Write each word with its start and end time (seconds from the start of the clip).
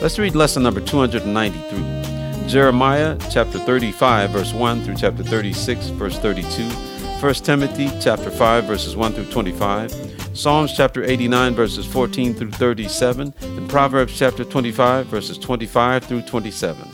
Let's 0.00 0.18
read 0.18 0.34
lesson 0.34 0.62
number 0.62 0.80
293. 0.80 2.48
Jeremiah 2.48 3.18
chapter 3.30 3.58
35, 3.58 4.30
verse 4.30 4.54
1 4.54 4.82
through 4.82 4.94
chapter 4.94 5.22
36, 5.22 5.88
verse 5.88 6.18
32. 6.18 6.64
1 7.20 7.34
Timothy 7.34 7.90
chapter 8.00 8.30
5, 8.30 8.64
verses 8.64 8.96
1 8.96 9.12
through 9.12 9.26
25. 9.26 9.92
Psalms 10.32 10.72
chapter 10.74 11.04
89, 11.04 11.54
verses 11.54 11.84
14 11.84 12.32
through 12.32 12.50
37. 12.52 13.34
And 13.42 13.68
Proverbs 13.68 14.18
chapter 14.18 14.42
25, 14.42 15.04
verses 15.04 15.36
25 15.36 16.04
through 16.04 16.22
27. 16.22 16.88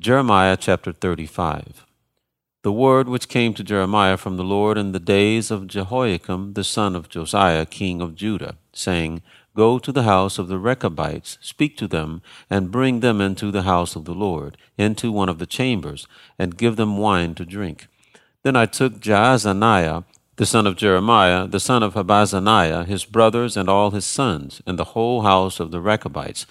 Jeremiah 0.00 0.56
chapter 0.56 0.90
35. 0.90 1.84
The 2.62 2.72
word 2.72 3.10
which 3.10 3.28
came 3.28 3.52
to 3.54 3.62
Jeremiah 3.62 4.16
from 4.16 4.38
the 4.38 4.42
Lord 4.42 4.78
in 4.78 4.92
the 4.92 4.98
days 4.98 5.50
of 5.50 5.66
Jehoiakim 5.66 6.54
the 6.54 6.64
son 6.64 6.96
of 6.96 7.10
Josiah, 7.10 7.66
king 7.66 8.00
of 8.00 8.14
Judah, 8.14 8.56
saying, 8.78 9.22
Go 9.56 9.78
to 9.78 9.90
the 9.90 10.04
house 10.04 10.38
of 10.38 10.48
the 10.48 10.58
Rechabites, 10.58 11.36
speak 11.40 11.76
to 11.78 11.88
them, 11.88 12.22
and 12.48 12.70
bring 12.70 13.00
them 13.00 13.20
into 13.20 13.50
the 13.50 13.62
house 13.62 13.96
of 13.96 14.04
the 14.04 14.14
Lord, 14.14 14.56
into 14.76 15.10
one 15.10 15.28
of 15.28 15.38
the 15.38 15.46
chambers, 15.46 16.06
and 16.38 16.56
give 16.56 16.76
them 16.76 16.96
wine 16.96 17.34
to 17.34 17.44
drink. 17.44 17.88
Then 18.44 18.54
I 18.54 18.66
took 18.66 19.00
Jaazaniah, 19.00 20.04
the 20.36 20.46
son 20.46 20.66
of 20.68 20.76
Jeremiah, 20.76 21.48
the 21.48 21.58
son 21.58 21.82
of 21.82 21.94
Habazziniah, 21.94 22.86
his 22.86 23.04
brothers 23.04 23.56
and 23.56 23.68
all 23.68 23.90
his 23.90 24.06
sons, 24.06 24.62
and 24.64 24.78
the 24.78 24.92
whole 24.94 25.22
house 25.22 25.58
of 25.58 25.72
the 25.72 25.80
Rechabites, 25.80 26.46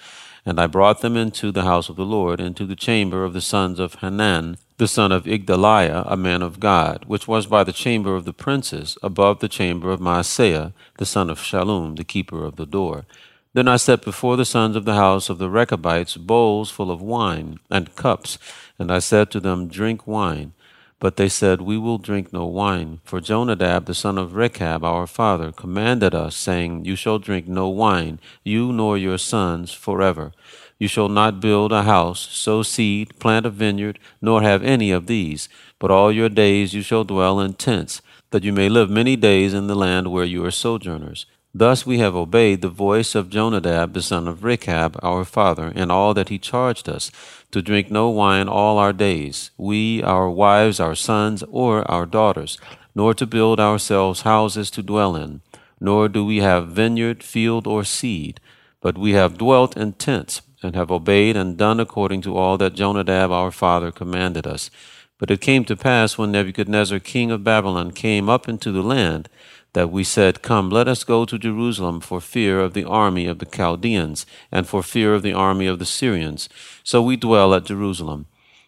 and 0.46 0.60
I 0.60 0.68
brought 0.68 1.00
them 1.00 1.16
into 1.16 1.52
the 1.52 1.64
house 1.64 1.88
of 1.88 1.96
the 1.96 2.06
Lord, 2.06 2.42
into 2.42 2.66
the 2.66 2.76
chamber 2.76 3.24
of 3.24 3.32
the 3.32 3.42
sons 3.42 3.80
of 3.80 3.96
Hanan, 3.96 4.58
the 4.78 4.88
son 4.88 5.12
of 5.12 5.26
Igdaliah, 5.26 6.04
a 6.06 6.16
man 6.16 6.44
of 6.44 6.60
God, 6.60 7.06
which 7.08 7.28
was 7.28 7.48
by 7.48 7.64
the 7.64 7.74
chamber 7.74 8.16
of 8.16 8.26
the 8.26 8.34
princes, 8.34 8.96
above 9.02 9.40
the 9.40 9.50
chamber 9.50 9.92
of 9.92 10.00
Maaseiah, 10.00 10.72
the 10.98 11.06
son 11.06 11.32
of 11.32 11.40
Shallum, 11.40 11.98
the 11.98 12.04
keeper 12.04 12.46
of 12.46 12.58
the 12.58 12.66
door. 12.68 13.06
Then 13.54 13.68
I 13.68 13.78
set 13.78 14.04
before 14.04 14.38
the 14.38 14.46
sons 14.46 14.76
of 14.76 14.86
the 14.86 14.94
house 14.94 15.30
of 15.30 15.40
the 15.40 15.50
Rechabites 15.50 16.16
bowls 16.16 16.70
full 16.70 16.92
of 16.92 17.02
wine, 17.02 17.60
and 17.72 17.96
cups, 17.96 18.38
and 18.78 18.92
I 18.92 19.00
said 19.00 19.32
to 19.32 19.40
them, 19.40 19.68
Drink 19.68 20.06
wine. 20.06 20.54
But 21.00 21.16
they 21.16 21.30
said, 21.30 21.62
We 21.62 21.80
will 21.80 21.98
drink 21.98 22.32
no 22.32 22.46
wine. 22.46 23.02
For 23.04 23.20
Jonadab 23.20 23.86
the 23.86 23.96
son 23.96 24.20
of 24.20 24.36
Rechab 24.36 24.84
our 24.84 25.08
father 25.08 25.52
commanded 25.52 26.14
us, 26.14 26.36
saying, 26.36 26.86
You 26.86 26.96
shall 26.96 27.18
drink 27.18 27.48
no 27.48 27.68
wine, 27.68 28.20
you 28.44 28.72
nor 28.72 28.96
your 28.96 29.18
sons, 29.18 29.72
forever. 29.72 30.34
You 30.80 30.88
shall 30.88 31.10
not 31.10 31.40
build 31.40 31.72
a 31.72 31.84
house, 31.84 32.20
sow 32.20 32.62
seed, 32.62 33.18
plant 33.20 33.48
a 33.48 33.50
vineyard, 33.50 33.98
nor 34.22 34.44
have 34.44 34.64
any 34.64 34.92
of 34.92 35.08
these. 35.08 35.50
But 35.80 35.90
all 35.90 36.12
your 36.12 36.30
days 36.30 36.74
you 36.74 36.84
shall 36.84 37.04
dwell 37.04 37.40
in 37.40 37.56
tents, 37.56 38.02
that 38.30 38.44
you 38.44 38.54
may 38.54 38.70
live 38.70 38.90
many 38.90 39.16
days 39.16 39.54
in 39.54 39.68
the 39.68 39.76
land 39.76 40.12
where 40.12 40.26
you 40.26 40.46
are 40.46 40.52
sojourners. 40.52 41.26
Thus 41.52 41.88
we 41.88 41.98
have 41.98 42.16
obeyed 42.16 42.62
the 42.62 42.70
voice 42.70 43.16
of 43.16 43.32
Jonadab 43.32 43.94
the 43.94 44.02
son 44.04 44.28
of 44.28 44.44
Rechab 44.44 45.00
our 45.02 45.26
father, 45.26 45.70
in 45.70 45.90
all 45.90 46.14
that 46.14 46.30
he 46.30 46.38
charged 46.38 46.88
us, 46.88 47.10
to 47.50 47.64
drink 47.64 47.90
no 47.90 48.10
wine 48.10 48.48
all 48.48 48.78
our 48.78 48.94
days, 48.94 49.50
we, 49.58 50.04
our 50.04 50.30
wives, 50.30 50.80
our 50.80 50.94
sons, 50.94 51.44
or 51.50 51.90
our 51.90 52.06
daughters, 52.06 52.60
nor 52.94 53.16
to 53.16 53.26
build 53.26 53.60
ourselves 53.60 54.22
houses 54.22 54.70
to 54.70 54.84
dwell 54.84 55.16
in, 55.16 55.42
nor 55.80 56.08
do 56.08 56.24
we 56.24 56.38
have 56.38 56.68
vineyard, 56.68 57.24
field, 57.24 57.66
or 57.66 57.84
seed, 57.84 58.40
but 58.80 58.96
we 58.96 59.14
have 59.14 59.40
dwelt 59.40 59.76
in 59.76 59.94
tents 59.94 60.42
and 60.64 60.76
have 60.76 60.92
obeyed 60.92 61.36
and 61.36 61.58
done 61.58 61.80
according 61.80 62.22
to 62.22 62.38
all 62.38 62.58
that 62.58 62.74
Jonadab 62.74 63.32
our 63.32 63.52
father 63.52 63.92
commanded 63.92 64.48
us. 64.48 64.70
But 65.18 65.32
it 65.32 65.42
came 65.42 65.66
to 65.66 65.76
pass 65.76 66.18
when 66.18 66.32
Nebuchadnezzar 66.32 67.00
king 67.00 67.32
of 67.32 67.44
Babylon 67.44 67.92
came 67.92 68.30
up 68.30 68.48
into 68.48 68.72
the 68.72 68.84
land, 68.84 69.30
that 69.74 69.92
we 69.92 70.04
said, 70.04 70.42
Come, 70.42 70.70
let 70.70 70.88
us 70.88 71.04
go 71.04 71.26
to 71.26 71.38
Jerusalem 71.38 72.00
for 72.00 72.22
fear 72.22 72.60
of 72.60 72.74
the 72.74 72.84
army 72.84 73.28
of 73.28 73.40
the 73.40 73.46
Chaldeans, 73.46 74.26
and 74.52 74.68
for 74.68 74.82
fear 74.82 75.14
of 75.14 75.24
the 75.24 75.34
army 75.34 75.68
of 75.68 75.80
the 75.80 75.86
Syrians. 75.86 76.50
So 76.84 77.02
we 77.02 77.16
dwell 77.16 77.54
at 77.54 77.66
Jerusalem. 77.66 78.26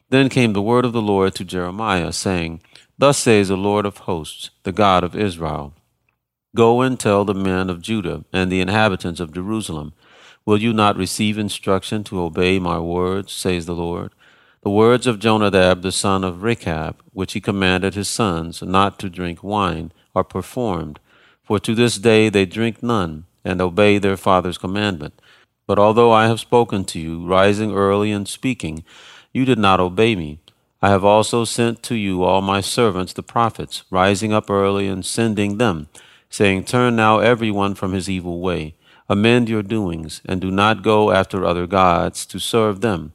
Then 0.10 0.30
came 0.30 0.54
the 0.54 0.62
word 0.62 0.86
of 0.86 0.94
the 0.94 1.02
Lord 1.02 1.36
to 1.36 1.46
Jeremiah, 1.46 2.12
saying, 2.12 2.62
Thus 2.98 3.18
says 3.18 3.48
the 3.48 3.58
Lord 3.58 3.86
of 3.86 3.98
hosts, 4.00 4.50
the 4.64 4.72
God 4.72 5.04
of 5.04 5.16
Israel 5.16 5.74
Go 6.56 6.82
and 6.82 7.00
tell 7.00 7.26
the 7.26 7.36
men 7.36 7.70
of 7.70 7.82
Judah 7.82 8.26
and 8.34 8.52
the 8.52 8.62
inhabitants 8.62 9.20
of 9.20 9.34
Jerusalem, 9.34 9.94
Will 10.46 10.58
you 10.58 10.74
not 10.74 10.98
receive 10.98 11.38
instruction 11.38 12.04
to 12.06 12.22
obey 12.22 12.60
my 12.60 12.80
words, 12.80 13.32
says 13.32 13.66
the 13.66 13.76
Lord? 13.76 14.12
The 14.62 14.70
words 14.70 15.08
of 15.08 15.20
Jonadab 15.20 15.82
the 15.82 15.92
son 15.92 16.24
of 16.24 16.44
Rechab, 16.44 17.02
which 17.14 17.34
he 17.34 17.42
commanded 17.42 17.94
his 17.94 18.10
sons 18.10 18.62
not 18.62 19.00
to 19.00 19.10
drink 19.10 19.44
wine, 19.44 19.92
are 20.16 20.24
performed. 20.24 21.00
For 21.44 21.60
to 21.60 21.76
this 21.76 21.98
day 21.98 22.30
they 22.30 22.46
drink 22.46 22.82
none, 22.82 23.26
and 23.46 23.62
obey 23.62 23.98
their 23.98 24.18
father's 24.18 24.58
commandment. 24.58 25.22
But 25.68 25.80
although 25.80 26.12
I 26.12 26.28
have 26.28 26.40
spoken 26.40 26.84
to 26.86 27.00
you, 27.00 27.26
rising 27.26 27.74
early 27.74 28.12
and 28.12 28.28
speaking, 28.28 28.84
you 29.32 29.46
did 29.46 29.60
not 29.60 29.80
obey 29.80 30.16
me. 30.16 30.40
I 30.82 30.90
have 30.90 31.06
also 31.06 31.46
sent 31.46 31.84
to 31.84 31.96
you 31.96 32.24
all 32.24 32.42
my 32.42 32.62
servants 32.62 33.14
the 33.14 33.24
prophets, 33.24 33.84
rising 33.92 34.34
up 34.34 34.50
early 34.50 34.88
and 34.88 35.06
sending 35.06 35.58
them, 35.58 35.88
saying, 36.30 36.64
Turn 36.64 36.96
now 36.96 37.20
every 37.20 37.52
one 37.52 37.76
from 37.76 37.94
his 37.94 38.10
evil 38.10 38.40
way 38.40 38.76
Amend 39.12 39.50
your 39.50 39.64
doings, 39.64 40.22
and 40.26 40.40
do 40.40 40.52
not 40.52 40.84
go 40.84 41.10
after 41.10 41.44
other 41.44 41.66
gods 41.66 42.28
to 42.28 42.38
serve 42.40 42.82
them. 42.82 43.14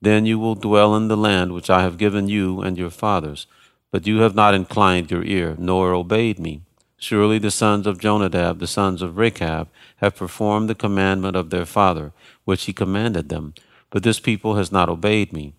Then 0.00 0.24
you 0.24 0.38
will 0.38 0.54
dwell 0.54 0.96
in 0.96 1.08
the 1.08 1.18
land 1.18 1.52
which 1.52 1.68
I 1.68 1.82
have 1.82 1.98
given 1.98 2.28
you 2.28 2.62
and 2.62 2.78
your 2.78 2.88
fathers. 2.88 3.46
But 3.90 4.06
you 4.06 4.20
have 4.20 4.34
not 4.34 4.54
inclined 4.54 5.10
your 5.10 5.22
ear, 5.22 5.54
nor 5.58 5.92
obeyed 5.92 6.38
me. 6.38 6.62
Surely 6.96 7.38
the 7.38 7.50
sons 7.50 7.86
of 7.86 7.98
Jonadab, 7.98 8.58
the 8.58 8.66
sons 8.66 9.02
of 9.02 9.18
Rechab, 9.18 9.68
have 9.96 10.16
performed 10.16 10.70
the 10.70 10.74
commandment 10.74 11.36
of 11.36 11.50
their 11.50 11.66
father, 11.66 12.12
which 12.44 12.64
he 12.64 12.72
commanded 12.72 13.28
them. 13.28 13.52
But 13.90 14.02
this 14.02 14.20
people 14.20 14.56
has 14.56 14.72
not 14.72 14.88
obeyed 14.88 15.30
me. 15.30 15.52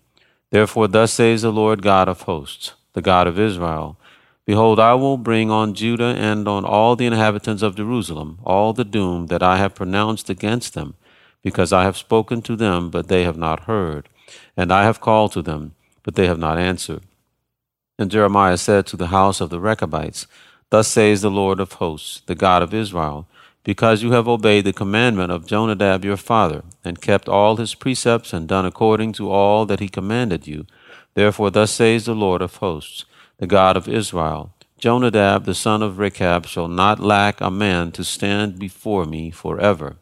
Therefore, 0.50 0.88
thus 0.88 1.12
says 1.12 1.42
the 1.42 1.52
Lord 1.52 1.82
God 1.82 2.08
of 2.08 2.22
hosts, 2.22 2.74
the 2.94 3.02
God 3.02 3.28
of 3.28 3.38
Israel 3.38 3.96
Behold, 4.46 4.78
I 4.78 4.94
will 4.94 5.16
bring 5.18 5.50
on 5.50 5.74
Judah 5.74 6.14
and 6.16 6.46
on 6.46 6.64
all 6.64 6.94
the 6.94 7.06
inhabitants 7.06 7.62
of 7.62 7.74
Jerusalem 7.74 8.38
all 8.44 8.72
the 8.72 8.84
doom 8.84 9.26
that 9.26 9.42
I 9.42 9.56
have 9.56 9.74
pronounced 9.74 10.30
against 10.30 10.74
them, 10.74 10.94
because 11.42 11.72
I 11.72 11.82
have 11.82 11.96
spoken 11.96 12.42
to 12.42 12.54
them, 12.54 12.88
but 12.88 13.08
they 13.08 13.24
have 13.24 13.36
not 13.36 13.64
heard, 13.64 14.08
and 14.56 14.72
I 14.72 14.84
have 14.84 15.00
called 15.00 15.32
to 15.32 15.42
them, 15.42 15.74
but 16.04 16.14
they 16.14 16.28
have 16.28 16.38
not 16.38 16.58
answered. 16.58 17.02
And 17.98 18.10
Jeremiah 18.10 18.56
said 18.56 18.86
to 18.86 18.96
the 18.96 19.08
house 19.08 19.40
of 19.40 19.50
the 19.50 19.58
Rechabites, 19.58 20.26
Thus 20.70 20.88
says 20.88 21.22
the 21.22 21.30
Lord 21.30 21.58
of 21.58 21.72
hosts, 21.72 22.22
the 22.26 22.34
God 22.34 22.62
of 22.62 22.74
Israel, 22.74 23.26
because 23.64 24.02
you 24.02 24.12
have 24.12 24.28
obeyed 24.28 24.64
the 24.64 24.72
commandment 24.72 25.32
of 25.32 25.46
Jonadab 25.46 26.04
your 26.04 26.16
father, 26.16 26.62
and 26.84 27.00
kept 27.00 27.28
all 27.28 27.56
his 27.56 27.74
precepts, 27.74 28.32
and 28.32 28.46
done 28.46 28.64
according 28.64 29.12
to 29.14 29.28
all 29.28 29.66
that 29.66 29.80
he 29.80 29.88
commanded 29.88 30.46
you. 30.46 30.66
Therefore, 31.14 31.50
thus 31.50 31.72
says 31.72 32.04
the 32.04 32.14
Lord 32.14 32.42
of 32.42 32.56
hosts, 32.56 33.04
the 33.38 33.46
God 33.46 33.76
of 33.76 33.88
Israel. 33.88 34.52
Jonadab 34.78 35.44
the 35.44 35.54
son 35.54 35.82
of 35.82 35.98
Rechab 35.98 36.46
shall 36.46 36.68
not 36.68 37.00
lack 37.00 37.40
a 37.40 37.50
man 37.50 37.92
to 37.92 38.04
stand 38.04 38.58
before 38.58 39.04
me 39.04 39.30
forever. 39.30 39.96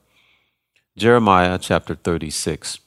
Jeremiah 0.97 1.59
chapter 1.59 1.95
36. 1.95 2.79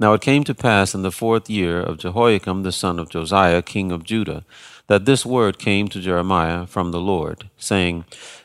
Now 0.00 0.12
it 0.12 0.20
came 0.20 0.44
to 0.44 0.54
pass 0.54 0.94
in 0.94 1.02
the 1.02 1.10
fourth 1.10 1.50
year 1.50 1.80
of 1.80 1.98
Jehoiakim 1.98 2.62
the 2.62 2.72
son 2.72 2.98
of 2.98 3.10
Josiah, 3.10 3.62
king 3.62 3.90
of 3.90 4.04
Judah, 4.04 4.44
that 4.86 5.04
this 5.04 5.26
word 5.26 5.58
came 5.58 5.88
to 5.88 6.00
Jeremiah 6.00 6.66
from 6.66 6.92
the 6.92 7.00
Lord, 7.00 7.50
saying, 7.56 8.04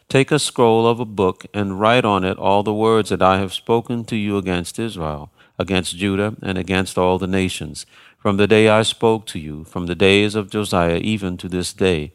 Take 0.09 0.31
a 0.31 0.39
scroll 0.39 0.87
of 0.87 0.99
a 0.99 1.05
book 1.05 1.45
and 1.53 1.79
write 1.79 2.05
on 2.05 2.23
it 2.23 2.37
all 2.37 2.63
the 2.63 2.73
words 2.73 3.09
that 3.09 3.21
I 3.21 3.37
have 3.37 3.53
spoken 3.53 4.03
to 4.05 4.15
you 4.15 4.37
against 4.37 4.79
Israel, 4.79 5.31
against 5.59 5.95
Judah, 5.95 6.35
and 6.41 6.57
against 6.57 6.97
all 6.97 7.19
the 7.19 7.27
nations 7.27 7.85
from 8.23 8.37
the 8.37 8.47
day 8.47 8.69
I 8.69 8.83
spoke 8.83 9.25
to 9.25 9.37
you, 9.37 9.65
from 9.65 9.87
the 9.87 9.95
days 9.95 10.33
of 10.33 10.49
Josiah 10.49 10.95
even 10.95 11.35
to 11.35 11.49
this 11.49 11.73
day. 11.73 12.13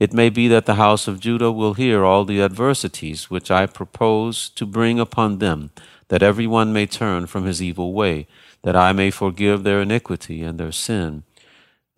It 0.00 0.14
may 0.14 0.30
be 0.30 0.48
that 0.48 0.64
the 0.64 0.76
house 0.76 1.06
of 1.06 1.20
Judah 1.20 1.52
will 1.52 1.74
hear 1.74 2.06
all 2.06 2.24
the 2.24 2.40
adversities 2.40 3.28
which 3.28 3.50
I 3.50 3.66
propose 3.66 4.48
to 4.48 4.64
bring 4.64 4.98
upon 4.98 5.40
them, 5.40 5.70
that 6.08 6.22
every 6.22 6.46
one 6.46 6.72
may 6.72 6.86
turn 6.86 7.26
from 7.26 7.44
his 7.44 7.62
evil 7.62 7.92
way, 7.92 8.26
that 8.62 8.74
I 8.74 8.92
may 8.94 9.10
forgive 9.10 9.62
their 9.62 9.82
iniquity 9.82 10.42
and 10.42 10.58
their 10.58 10.72
sin. 10.72 11.22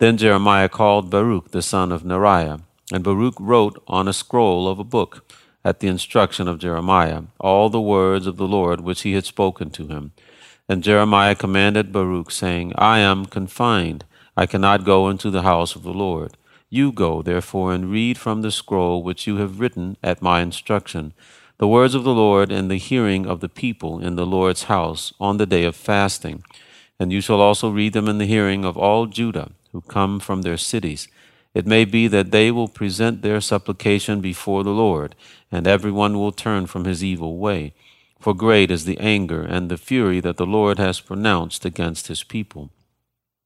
Then 0.00 0.16
Jeremiah 0.16 0.68
called 0.68 1.08
Baruch 1.08 1.52
the 1.52 1.62
son 1.62 1.92
of 1.92 2.02
Neriah, 2.02 2.60
and 2.90 3.04
Baruch 3.04 3.36
wrote 3.38 3.80
on 3.86 4.08
a 4.08 4.12
scroll 4.12 4.66
of 4.66 4.80
a 4.80 4.84
book. 4.84 5.24
at 5.64 5.80
the 5.80 5.88
instruction 5.88 6.46
of 6.46 6.58
Jeremiah, 6.58 7.22
all 7.40 7.70
the 7.70 7.80
words 7.80 8.26
of 8.26 8.36
the 8.36 8.46
Lord 8.46 8.80
which 8.82 9.00
he 9.02 9.14
had 9.14 9.24
spoken 9.24 9.70
to 9.70 9.86
him. 9.86 10.12
And 10.68 10.82
Jeremiah 10.82 11.34
commanded 11.34 11.92
Baruch, 11.92 12.30
saying, 12.30 12.72
I 12.76 12.98
am 13.00 13.26
confined. 13.26 14.04
I 14.36 14.46
cannot 14.46 14.84
go 14.84 15.08
into 15.08 15.30
the 15.30 15.42
house 15.42 15.76
of 15.76 15.82
the 15.82 15.92
Lord. 15.92 16.36
You 16.70 16.90
go, 16.90 17.22
therefore, 17.22 17.72
and 17.74 17.90
read 17.90 18.18
from 18.18 18.42
the 18.42 18.50
scroll 18.50 19.02
which 19.02 19.26
you 19.26 19.36
have 19.36 19.60
written 19.60 19.96
at 20.02 20.22
my 20.22 20.40
instruction, 20.40 21.12
the 21.58 21.68
words 21.68 21.94
of 21.94 22.02
the 22.02 22.14
Lord 22.14 22.50
in 22.50 22.68
the 22.68 22.78
hearing 22.78 23.26
of 23.26 23.40
the 23.40 23.48
people 23.48 24.00
in 24.00 24.16
the 24.16 24.26
Lord's 24.26 24.64
house 24.64 25.12
on 25.20 25.36
the 25.36 25.46
day 25.46 25.64
of 25.64 25.76
fasting. 25.76 26.42
And 26.98 27.12
you 27.12 27.20
shall 27.20 27.40
also 27.40 27.70
read 27.70 27.92
them 27.92 28.08
in 28.08 28.18
the 28.18 28.26
hearing 28.26 28.64
of 28.64 28.76
all 28.76 29.06
Judah 29.06 29.52
who 29.72 29.82
come 29.82 30.18
from 30.18 30.42
their 30.42 30.56
cities. 30.56 31.08
It 31.54 31.66
may 31.66 31.84
be 31.84 32.08
that 32.08 32.32
they 32.32 32.50
will 32.50 32.68
present 32.68 33.22
their 33.22 33.40
supplication 33.40 34.20
before 34.20 34.64
the 34.64 34.70
Lord, 34.70 35.14
and 35.52 35.66
everyone 35.66 36.18
will 36.18 36.32
turn 36.32 36.66
from 36.66 36.84
his 36.84 37.04
evil 37.04 37.38
way. 37.38 37.74
For 38.24 38.32
great 38.32 38.70
is 38.70 38.86
the 38.86 38.96
anger 39.00 39.42
and 39.42 39.70
the 39.70 39.76
fury 39.76 40.18
that 40.20 40.38
the 40.38 40.46
Lord 40.46 40.78
has 40.78 40.98
pronounced 40.98 41.66
against 41.66 42.06
his 42.06 42.24
people. 42.24 42.70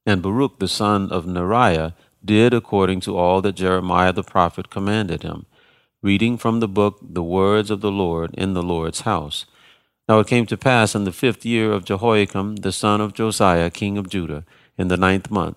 And 0.07 0.23
Baruch 0.23 0.61
the 0.61 0.69
son 0.69 1.11
of 1.11 1.25
Neriah 1.27 1.95
did 2.25 2.55
according 2.55 3.01
to 3.01 3.17
all 3.19 3.43
that 3.43 3.57
Jeremiah 3.57 4.13
the 4.13 4.23
prophet 4.23 4.71
commanded 4.71 5.25
him, 5.25 5.47
reading 6.01 6.37
from 6.39 6.61
the 6.61 6.69
book 6.69 7.01
the 7.03 7.25
words 7.25 7.73
of 7.73 7.81
the 7.81 7.91
Lord 7.91 8.33
in 8.35 8.55
the 8.55 8.63
Lord's 8.63 9.01
house. 9.01 9.47
Now 10.09 10.21
it 10.21 10.29
came 10.29 10.47
to 10.47 10.57
pass 10.57 10.95
in 10.95 11.03
the 11.03 11.11
fifth 11.11 11.45
year 11.45 11.73
of 11.73 11.85
Jehoiakim 11.85 12.59
the 12.59 12.71
son 12.71 13.01
of 13.01 13.15
Josiah 13.15 13.71
king 13.71 13.99
of 13.99 14.09
Judah, 14.09 14.45
in 14.77 14.87
the 14.87 14.97
ninth 14.97 15.29
month, 15.29 15.57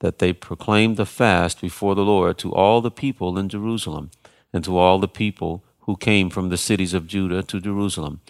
that 0.00 0.18
they 0.18 0.32
proclaimed 0.32 0.96
the 0.96 1.06
fast 1.06 1.60
before 1.60 1.94
the 1.94 2.04
Lord 2.04 2.36
to 2.38 2.52
all 2.52 2.80
the 2.80 2.90
people 2.90 3.38
in 3.38 3.48
Jerusalem, 3.48 4.10
and 4.52 4.64
to 4.64 4.76
all 4.76 4.98
the 4.98 5.06
people 5.06 5.62
who 5.82 5.96
came 5.96 6.30
from 6.30 6.48
the 6.48 6.56
cities 6.56 6.94
of 6.94 7.06
Judah 7.06 7.44
to 7.44 7.60
Jerusalem. 7.60 8.20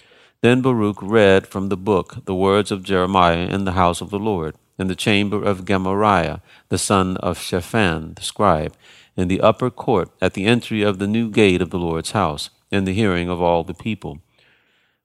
Then 0.47 0.61
Baruch 0.61 1.03
read 1.03 1.49
from 1.49 1.71
the 1.71 1.77
book 1.77 2.25
the 2.25 2.33
words 2.33 2.71
of 2.71 2.85
Jeremiah 2.85 3.49
in 3.49 3.65
the 3.65 3.73
house 3.73 4.01
of 4.01 4.11
the 4.11 4.19
Lord, 4.21 4.55
in 4.79 4.87
the 4.87 4.95
chamber 4.95 5.43
of 5.43 5.65
Gemariah, 5.65 6.39
the 6.69 6.79
son 6.79 7.17
of 7.17 7.41
Shaphan, 7.41 8.15
the 8.15 8.23
scribe, 8.23 8.77
in 9.17 9.27
the 9.27 9.41
upper 9.41 9.71
court 9.71 10.09
at 10.21 10.35
the 10.35 10.45
entry 10.45 10.83
of 10.83 11.01
the 11.01 11.09
new 11.09 11.33
gate 11.33 11.61
of 11.61 11.71
the 11.71 11.81
Lord's 11.81 12.13
house, 12.13 12.51
in 12.71 12.85
the 12.85 12.95
hearing 12.95 13.29
of 13.29 13.43
all 13.43 13.65
the 13.65 13.75
people. 13.75 14.21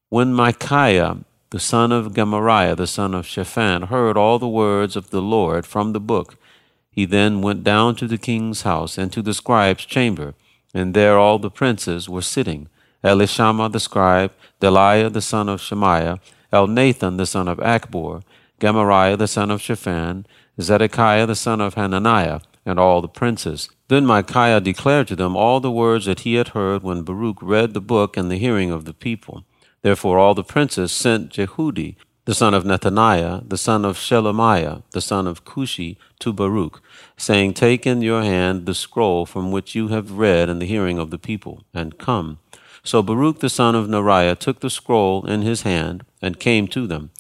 When 0.10 0.36
Michaiah, 0.36 1.18
the 1.50 1.60
son 1.60 1.92
of 1.92 2.14
Gemariah, 2.14 2.76
the 2.76 2.86
son 2.86 3.16
of 3.16 3.26
Shaphan, 3.26 3.88
heard 3.88 4.18
all 4.18 4.38
the 4.38 4.48
words 4.48 4.96
of 4.96 5.10
the 5.10 5.24
Lord 5.24 5.66
from 5.66 5.94
the 5.94 6.00
book, 6.00 6.38
he 6.92 7.06
then 7.06 7.42
went 7.42 7.64
down 7.64 7.96
to 7.96 8.06
the 8.06 8.20
king's 8.20 8.62
house 8.62 8.96
and 8.96 9.12
to 9.12 9.24
the 9.24 9.34
scribe's 9.34 9.86
chamber, 9.86 10.36
and 10.72 10.94
there 10.94 11.18
all 11.18 11.40
the 11.40 11.50
princes 11.50 12.08
were 12.08 12.22
sitting 12.22 12.70
Elishama 13.03 13.71
the 13.71 13.80
scribe, 13.80 14.31
Delaiah 14.59 15.12
the 15.12 15.21
son 15.21 15.50
of 15.50 15.62
Shemaiah, 15.62 16.19
Elnathan 16.53 17.18
the 17.18 17.25
son 17.25 17.48
of 17.48 17.57
Achbor, 17.59 18.24
Gemariah 18.59 19.18
the 19.18 19.27
son 19.27 19.50
of 19.50 19.62
Shaphan, 19.62 20.25
Zedekiah 20.59 21.25
the 21.25 21.36
son 21.36 21.62
of 21.62 21.74
Hananiah, 21.74 22.42
and 22.65 22.80
all 22.80 23.01
the 23.01 23.07
princes. 23.07 23.69
Then 23.88 24.06
Michaiah 24.06 24.62
declared 24.62 25.07
to 25.07 25.15
them 25.15 25.36
all 25.36 25.59
the 25.59 25.71
words 25.71 26.06
that 26.06 26.21
he 26.21 26.36
had 26.36 26.50
heard 26.50 26.83
when 26.83 27.01
Baruch 27.01 27.42
read 27.42 27.74
the 27.74 27.81
book 27.81 28.18
in 28.18 28.30
the 28.30 28.38
hearing 28.38 28.71
of 28.71 28.86
the 28.86 28.94
people. 28.94 29.44
Therefore 29.81 30.19
all 30.19 30.36
the 30.36 30.44
princes 30.44 30.92
sent 30.92 31.31
Jehudi, 31.31 31.95
the 32.25 32.36
son 32.36 32.54
of 32.54 32.63
Nethaniah, 32.63 33.50
the 33.50 33.57
son 33.57 33.83
of 33.83 33.97
Shelemiah, 33.97 34.83
the 34.92 35.01
son 35.01 35.25
of 35.25 35.44
Cushi, 35.44 35.97
to 36.19 36.31
Baruch, 36.31 36.81
saying, 37.18 37.56
Take 37.56 37.88
in 37.88 38.04
your 38.04 38.21
hand 38.21 38.68
the 38.68 38.75
scroll 38.75 39.25
from 39.25 39.51
which 39.51 39.74
you 39.74 39.88
have 39.88 40.12
read 40.12 40.47
in 40.47 40.59
the 40.59 40.68
hearing 40.68 41.00
of 41.00 41.09
the 41.09 41.18
people, 41.18 41.63
and 41.74 41.97
come. 41.97 42.38
So 42.83 43.04
Baruch 43.04 43.39
the 43.39 43.50
son 43.50 43.75
of 43.75 43.88
Neriah 43.88 44.38
took 44.38 44.60
the 44.60 44.69
scroll 44.69 45.25
in 45.25 45.42
his 45.44 45.62
hand, 45.62 46.04
and 46.22 46.39
came 46.39 46.68
to 46.69 46.88
them. 46.88 47.12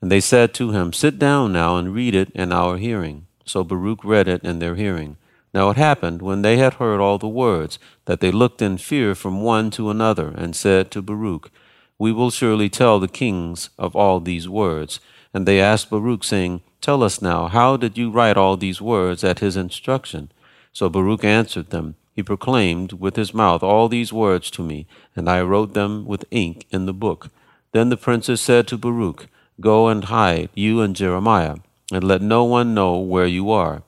And 0.00 0.10
they 0.10 0.20
said 0.20 0.54
to 0.54 0.70
him, 0.72 0.92
Sit 0.92 1.18
down 1.18 1.52
now 1.52 1.76
and 1.76 1.94
read 1.94 2.14
it 2.14 2.30
in 2.30 2.52
our 2.52 2.78
hearing. 2.78 3.26
So 3.44 3.64
Baruch 3.64 4.02
read 4.04 4.28
it 4.28 4.42
in 4.42 4.58
their 4.58 4.74
hearing. 4.74 5.16
Now 5.52 5.68
it 5.70 5.76
happened, 5.76 6.22
when 6.22 6.42
they 6.42 6.56
had 6.56 6.74
heard 6.74 7.00
all 7.00 7.18
the 7.18 7.28
words, 7.28 7.78
that 8.06 8.20
they 8.20 8.30
looked 8.30 8.62
in 8.62 8.78
fear 8.78 9.14
from 9.14 9.42
one 9.42 9.70
to 9.72 9.90
another, 9.90 10.28
and 10.28 10.54
said 10.54 10.90
to 10.92 11.02
Baruch, 11.02 11.50
We 11.98 12.12
will 12.12 12.30
surely 12.30 12.68
tell 12.68 12.98
the 12.98 13.08
kings 13.08 13.70
of 13.78 13.96
all 13.96 14.20
these 14.20 14.48
words. 14.48 15.00
And 15.34 15.46
they 15.46 15.60
asked 15.60 15.90
Baruch, 15.90 16.24
saying, 16.24 16.62
Tell 16.80 17.02
us 17.02 17.20
now, 17.20 17.48
how 17.48 17.76
did 17.76 17.98
you 17.98 18.10
write 18.10 18.36
all 18.36 18.56
these 18.56 18.80
words 18.80 19.22
at 19.22 19.40
his 19.40 19.56
instruction? 19.56 20.32
So 20.72 20.88
Baruch 20.88 21.24
answered 21.24 21.70
them, 21.70 21.96
He 22.12 22.22
proclaimed 22.22 22.92
with 22.94 23.16
his 23.16 23.32
mouth 23.32 23.62
all 23.62 23.88
these 23.88 24.12
words 24.12 24.50
to 24.52 24.62
me, 24.62 24.86
and 25.14 25.28
I 25.28 25.42
wrote 25.42 25.74
them 25.74 26.04
with 26.06 26.24
ink 26.30 26.66
in 26.70 26.86
the 26.86 26.92
book. 26.92 27.28
Then 27.72 27.88
the 27.88 27.96
princes 27.96 28.40
said 28.40 28.66
to 28.68 28.78
Baruch, 28.78 29.28
Go 29.60 29.88
and 29.88 30.04
hide, 30.04 30.50
you 30.54 30.80
and 30.80 30.96
Jeremiah, 30.96 31.56
and 31.92 32.02
let 32.02 32.22
no 32.22 32.44
one 32.44 32.74
know 32.74 32.98
where 32.98 33.26
you 33.26 33.50
are. 33.50 33.82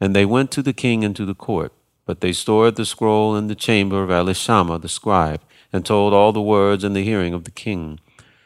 And 0.00 0.14
they 0.14 0.24
went 0.24 0.50
to 0.52 0.62
the 0.62 0.72
king 0.72 1.02
into 1.02 1.24
the 1.24 1.34
court. 1.34 1.72
But 2.06 2.20
they 2.20 2.32
stored 2.32 2.76
the 2.76 2.84
scroll 2.84 3.34
in 3.34 3.46
the 3.46 3.54
chamber 3.54 4.02
of 4.02 4.10
Elishama 4.10 4.80
the 4.80 4.88
scribe, 4.88 5.40
and 5.72 5.84
told 5.86 6.12
all 6.12 6.32
the 6.32 6.42
words 6.42 6.84
in 6.84 6.92
the 6.92 7.04
hearing 7.04 7.32
of 7.32 7.44
the 7.44 7.50
king. 7.50 7.98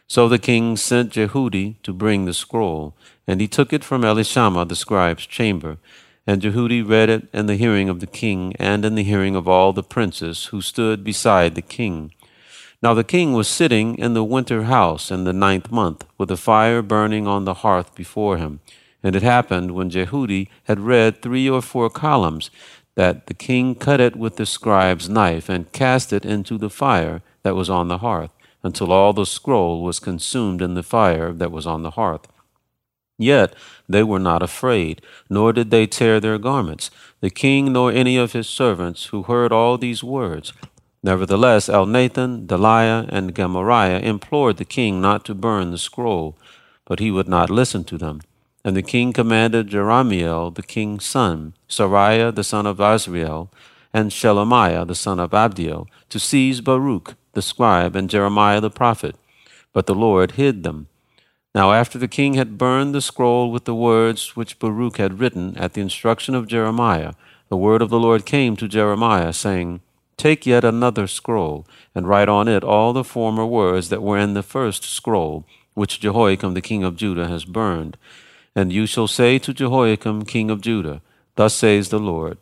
So 0.06 0.28
the 0.28 0.38
king 0.38 0.76
sent 0.76 1.12
Jehudi 1.12 1.76
to 1.82 1.92
bring 1.92 2.24
the 2.24 2.32
scroll, 2.32 2.94
and 3.26 3.40
he 3.40 3.48
took 3.48 3.72
it 3.72 3.84
from 3.84 4.02
Elishama 4.02 4.68
the 4.68 4.76
scribe's 4.76 5.26
chamber. 5.26 5.78
And 6.28 6.42
Jehudi 6.42 6.86
read 6.86 7.08
it 7.08 7.26
in 7.32 7.46
the 7.46 7.56
hearing 7.56 7.88
of 7.88 8.00
the 8.00 8.06
king, 8.06 8.52
and 8.58 8.84
in 8.84 8.96
the 8.96 9.02
hearing 9.02 9.34
of 9.34 9.48
all 9.48 9.72
the 9.72 9.82
princes 9.82 10.44
who 10.50 10.60
stood 10.60 11.02
beside 11.02 11.54
the 11.54 11.62
king. 11.62 12.12
Now 12.82 12.92
the 12.92 13.02
king 13.02 13.32
was 13.32 13.48
sitting 13.48 13.96
in 13.96 14.12
the 14.12 14.22
winter 14.22 14.64
house 14.64 15.10
in 15.10 15.24
the 15.24 15.32
ninth 15.32 15.70
month, 15.70 16.04
with 16.18 16.30
a 16.30 16.36
fire 16.36 16.82
burning 16.82 17.26
on 17.26 17.46
the 17.46 17.54
hearth 17.64 17.94
before 17.94 18.36
him. 18.36 18.60
And 19.02 19.16
it 19.16 19.22
happened, 19.22 19.70
when 19.70 19.88
Jehudi 19.88 20.48
had 20.64 20.80
read 20.80 21.22
three 21.22 21.48
or 21.48 21.62
four 21.62 21.88
columns, 21.88 22.50
that 22.94 23.26
the 23.26 23.32
king 23.32 23.74
cut 23.74 23.98
it 23.98 24.14
with 24.14 24.36
the 24.36 24.44
scribe's 24.44 25.08
knife, 25.08 25.48
and 25.48 25.72
cast 25.72 26.12
it 26.12 26.26
into 26.26 26.58
the 26.58 26.68
fire 26.68 27.22
that 27.42 27.56
was 27.56 27.70
on 27.70 27.88
the 27.88 27.98
hearth, 27.98 28.34
until 28.62 28.92
all 28.92 29.14
the 29.14 29.24
scroll 29.24 29.82
was 29.82 29.98
consumed 29.98 30.60
in 30.60 30.74
the 30.74 30.82
fire 30.82 31.32
that 31.32 31.50
was 31.50 31.66
on 31.66 31.82
the 31.82 31.92
hearth. 31.92 32.28
Yet 33.18 33.54
they 33.88 34.04
were 34.04 34.20
not 34.20 34.42
afraid, 34.42 35.02
nor 35.28 35.52
did 35.52 35.70
they 35.70 35.86
tear 35.86 36.20
their 36.20 36.38
garments, 36.38 36.90
the 37.20 37.30
king 37.30 37.72
nor 37.72 37.90
any 37.90 38.16
of 38.16 38.32
his 38.32 38.48
servants 38.48 39.06
who 39.06 39.24
heard 39.24 39.52
all 39.52 39.76
these 39.76 40.04
words. 40.04 40.52
Nevertheless, 41.02 41.68
Elnathan, 41.68 42.46
Delaiah, 42.46 43.08
and 43.08 43.34
Gemariah 43.34 44.00
implored 44.00 44.56
the 44.56 44.64
king 44.64 45.00
not 45.00 45.24
to 45.24 45.34
burn 45.34 45.70
the 45.70 45.78
scroll, 45.78 46.36
but 46.84 47.00
he 47.00 47.10
would 47.10 47.28
not 47.28 47.50
listen 47.50 47.84
to 47.84 47.98
them. 47.98 48.20
And 48.64 48.76
the 48.76 48.82
king 48.82 49.12
commanded 49.12 49.68
Jerahmeel, 49.68 50.54
the 50.54 50.62
king's 50.62 51.04
son, 51.04 51.54
Seraiah 51.68 52.34
the 52.34 52.44
son 52.44 52.66
of 52.66 52.78
Azriel, 52.78 53.48
and 53.92 54.10
Shelemiah 54.10 54.86
the 54.86 54.94
son 54.94 55.18
of 55.18 55.30
Abdeel, 55.30 55.86
to 56.08 56.18
seize 56.18 56.60
Baruch 56.60 57.14
the 57.32 57.42
scribe 57.42 57.96
and 57.96 58.10
Jeremiah 58.10 58.60
the 58.60 58.70
prophet. 58.70 59.16
But 59.72 59.86
the 59.86 59.94
Lord 59.94 60.32
hid 60.32 60.62
them. 60.62 60.88
Now 61.54 61.72
after 61.72 61.98
the 61.98 62.08
king 62.08 62.34
had 62.34 62.58
burned 62.58 62.94
the 62.94 63.00
scroll 63.00 63.50
with 63.50 63.64
the 63.64 63.74
words 63.74 64.36
which 64.36 64.58
Baruch 64.58 64.98
had 64.98 65.18
written 65.18 65.56
at 65.56 65.72
the 65.72 65.80
instruction 65.80 66.34
of 66.34 66.46
Jeremiah, 66.46 67.12
the 67.48 67.56
word 67.56 67.80
of 67.80 67.88
the 67.88 67.98
Lord 67.98 68.26
came 68.26 68.56
to 68.56 68.68
Jeremiah, 68.68 69.32
saying, 69.32 69.80
Take 70.18 70.44
yet 70.46 70.64
another 70.64 71.06
scroll, 71.06 71.66
and 71.94 72.06
write 72.08 72.28
on 72.28 72.48
it 72.48 72.64
all 72.64 72.92
the 72.92 73.04
former 73.04 73.46
words 73.46 73.88
that 73.88 74.02
were 74.02 74.18
in 74.18 74.34
the 74.34 74.42
first 74.42 74.84
scroll, 74.84 75.46
which 75.74 76.00
Jehoiakim 76.00 76.54
the 76.54 76.60
king 76.60 76.84
of 76.84 76.96
Judah 76.96 77.28
has 77.28 77.44
burned. 77.44 77.96
And 78.54 78.72
you 78.72 78.84
shall 78.84 79.06
say 79.06 79.38
to 79.38 79.54
Jehoiakim 79.54 80.24
king 80.24 80.50
of 80.50 80.60
Judah, 80.60 81.00
Thus 81.36 81.54
says 81.54 81.88
the 81.88 82.00
Lord, 82.00 82.36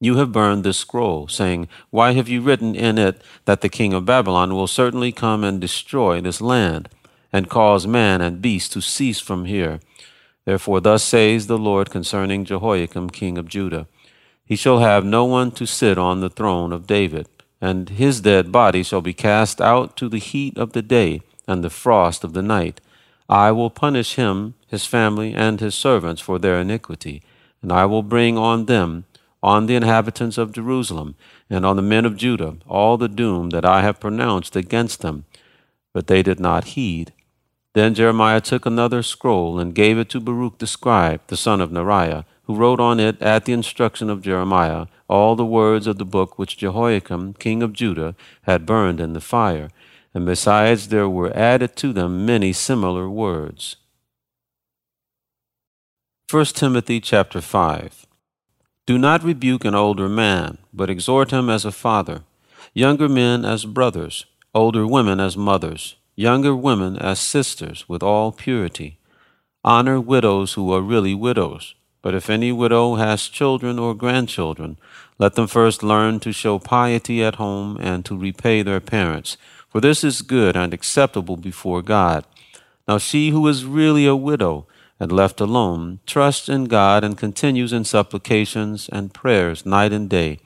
You 0.00 0.16
have 0.16 0.32
burned 0.32 0.62
this 0.62 0.76
scroll, 0.76 1.28
saying, 1.28 1.66
Why 1.90 2.12
have 2.12 2.28
you 2.28 2.42
written 2.42 2.74
in 2.74 2.98
it 2.98 3.22
that 3.46 3.62
the 3.62 3.70
king 3.70 3.94
of 3.94 4.04
Babylon 4.04 4.54
will 4.54 4.66
certainly 4.66 5.12
come 5.12 5.42
and 5.42 5.60
destroy 5.60 6.20
this 6.20 6.42
land, 6.42 6.90
and 7.32 7.48
cause 7.48 7.86
man 7.86 8.20
and 8.20 8.42
beast 8.42 8.72
to 8.72 8.80
cease 8.80 9.20
from 9.20 9.46
here? 9.46 9.80
Therefore 10.44 10.80
thus 10.80 11.02
says 11.02 11.46
the 11.46 11.58
Lord 11.58 11.90
concerning 11.90 12.44
Jehoiakim 12.44 13.10
king 13.10 13.38
of 13.38 13.48
Judah, 13.48 13.86
he 14.44 14.56
shall 14.56 14.80
have 14.80 15.04
no 15.04 15.24
one 15.24 15.50
to 15.52 15.66
sit 15.66 15.96
on 15.96 16.20
the 16.20 16.28
throne 16.28 16.72
of 16.72 16.86
David, 16.86 17.28
and 17.60 17.88
his 17.88 18.20
dead 18.20 18.52
body 18.52 18.82
shall 18.82 19.00
be 19.00 19.14
cast 19.14 19.60
out 19.60 19.96
to 19.96 20.08
the 20.08 20.18
heat 20.18 20.58
of 20.58 20.72
the 20.72 20.82
day 20.82 21.22
and 21.46 21.62
the 21.62 21.70
frost 21.70 22.24
of 22.24 22.32
the 22.32 22.42
night. 22.42 22.80
I 23.28 23.50
will 23.52 23.70
punish 23.70 24.16
him, 24.16 24.54
his 24.66 24.84
family, 24.84 25.32
and 25.32 25.60
his 25.60 25.74
servants 25.74 26.20
for 26.20 26.38
their 26.38 26.60
iniquity, 26.60 27.22
and 27.62 27.72
I 27.72 27.86
will 27.86 28.02
bring 28.02 28.36
on 28.36 28.66
them, 28.66 29.04
on 29.42 29.66
the 29.66 29.76
inhabitants 29.76 30.38
of 30.38 30.52
Jerusalem, 30.52 31.14
and 31.48 31.64
on 31.64 31.76
the 31.76 31.82
men 31.82 32.04
of 32.04 32.16
Judah, 32.16 32.56
all 32.68 32.98
the 32.98 33.08
doom 33.08 33.50
that 33.50 33.64
I 33.64 33.82
have 33.82 34.00
pronounced 34.00 34.54
against 34.54 35.00
them. 35.00 35.24
But 35.94 36.08
they 36.08 36.22
did 36.22 36.40
not 36.40 36.64
heed. 36.76 37.12
Then 37.74 37.94
Jeremiah 37.94 38.40
took 38.40 38.66
another 38.66 39.02
scroll 39.02 39.58
and 39.58 39.74
gave 39.74 39.98
it 39.98 40.10
to 40.10 40.20
Baruch 40.20 40.58
the 40.58 40.66
scribe, 40.66 41.22
the 41.28 41.36
son 41.36 41.60
of 41.60 41.70
Neriah, 41.70 42.24
who 42.44 42.54
wrote 42.54 42.80
on 42.80 43.00
it 43.00 43.20
at 43.22 43.46
the 43.46 43.52
instruction 43.52 44.10
of 44.10 44.20
Jeremiah 44.20 44.86
all 45.08 45.36
the 45.36 45.46
words 45.46 45.86
of 45.86 45.96
the 45.96 46.04
book 46.04 46.38
which 46.38 46.58
Jehoiakim, 46.58 47.34
king 47.34 47.62
of 47.62 47.72
Judah, 47.72 48.14
had 48.42 48.66
burned 48.66 49.00
in 49.00 49.14
the 49.14 49.20
fire. 49.20 49.70
And 50.12 50.26
besides, 50.26 50.88
there 50.88 51.08
were 51.08 51.34
added 51.36 51.76
to 51.76 51.92
them 51.92 52.26
many 52.26 52.52
similar 52.52 53.08
words. 53.08 53.76
1 56.30 56.44
Timothy 56.46 57.00
chapter 57.00 57.40
5 57.40 58.06
Do 58.86 58.98
not 58.98 59.24
rebuke 59.24 59.64
an 59.64 59.74
older 59.74 60.08
man, 60.08 60.58
but 60.74 60.90
exhort 60.90 61.30
him 61.30 61.48
as 61.48 61.64
a 61.64 61.72
father, 61.72 62.22
younger 62.74 63.08
men 63.08 63.44
as 63.44 63.64
brothers, 63.64 64.26
older 64.54 64.86
women 64.86 65.20
as 65.20 65.36
mothers, 65.36 65.96
younger 66.14 66.54
women 66.54 66.96
as 66.96 67.18
sisters, 67.18 67.88
with 67.88 68.02
all 68.02 68.32
purity. 68.32 68.98
Honor 69.64 70.00
widows 70.00 70.54
who 70.54 70.72
are 70.72 70.80
really 70.80 71.14
widows 71.14 71.74
but 72.02 72.16
if 72.16 72.28
any 72.28 72.50
widow 72.50 72.96
has 72.96 73.28
children 73.28 73.78
or 73.78 73.94
grandchildren, 73.94 74.76
let 75.18 75.34
them 75.36 75.46
first 75.46 75.84
learn 75.84 76.18
to 76.20 76.32
show 76.32 76.58
piety 76.58 77.22
at 77.22 77.36
home 77.36 77.78
and 77.80 78.04
to 78.04 78.18
repay 78.18 78.62
their 78.62 78.80
parents, 78.80 79.36
for 79.68 79.80
this 79.80 80.02
is 80.02 80.20
good 80.20 80.56
and 80.56 80.74
acceptable 80.74 81.36
before 81.36 81.80
God. 81.80 82.26
Now 82.88 82.98
she 82.98 83.30
who 83.30 83.46
is 83.46 83.64
really 83.64 84.04
a 84.04 84.16
widow 84.16 84.66
and 84.98 85.12
left 85.12 85.40
alone 85.40 86.00
trusts 86.04 86.48
in 86.48 86.64
God 86.64 87.04
and 87.04 87.16
continues 87.16 87.72
in 87.72 87.84
supplications 87.84 88.88
and 88.88 89.14
prayers 89.14 89.64
night 89.64 89.92
and 89.92 90.10
day. 90.10 90.40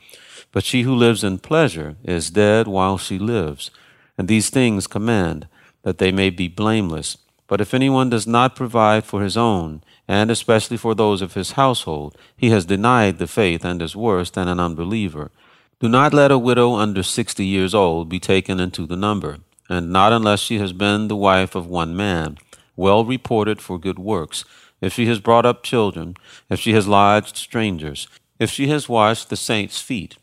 But 0.52 0.64
she 0.64 0.82
who 0.82 0.94
lives 0.94 1.24
in 1.24 1.38
pleasure 1.38 1.96
is 2.04 2.30
dead 2.30 2.68
while 2.68 2.98
she 2.98 3.18
lives. 3.18 3.70
And 4.18 4.28
these 4.28 4.50
things 4.50 4.86
command, 4.86 5.48
that 5.86 5.98
they 5.98 6.10
may 6.10 6.30
be 6.30 6.48
blameless. 6.48 7.16
But 7.46 7.60
if 7.60 7.72
anyone 7.72 8.10
does 8.10 8.26
not 8.26 8.56
provide 8.56 9.04
for 9.04 9.22
his 9.22 9.36
own, 9.36 9.84
and 10.08 10.32
especially 10.32 10.76
for 10.76 10.96
those 10.96 11.22
of 11.22 11.34
his 11.34 11.52
household, 11.52 12.18
he 12.36 12.50
has 12.50 12.64
denied 12.64 13.18
the 13.18 13.28
faith 13.28 13.64
and 13.64 13.80
is 13.80 13.94
worse 13.94 14.28
than 14.30 14.48
an 14.48 14.58
unbeliever. 14.58 15.30
Do 15.78 15.88
not 15.88 16.12
let 16.12 16.32
a 16.32 16.38
widow 16.38 16.74
under 16.74 17.04
sixty 17.04 17.46
years 17.46 17.72
old 17.72 18.08
be 18.08 18.18
taken 18.18 18.58
into 18.58 18.84
the 18.84 18.96
number, 18.96 19.38
and 19.68 19.92
not 19.92 20.12
unless 20.12 20.40
she 20.40 20.58
has 20.58 20.72
been 20.72 21.06
the 21.06 21.14
wife 21.14 21.54
of 21.54 21.68
one 21.68 21.94
man, 21.94 22.38
well 22.74 23.04
reported 23.04 23.62
for 23.62 23.78
good 23.78 24.00
works, 24.00 24.44
if 24.80 24.92
she 24.92 25.06
has 25.06 25.20
brought 25.20 25.46
up 25.46 25.62
children, 25.62 26.16
if 26.50 26.58
she 26.58 26.72
has 26.72 26.88
lodged 26.88 27.36
strangers, 27.36 28.08
if 28.40 28.50
she 28.50 28.66
has 28.66 28.88
washed 28.88 29.30
the 29.30 29.36
saints' 29.36 29.80
feet, 29.80 30.16